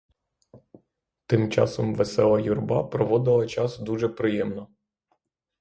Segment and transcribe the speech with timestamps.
[1.27, 4.67] Тим часом весела юрба проводила час дуже приємно.